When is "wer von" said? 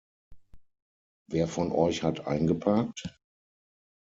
1.29-1.71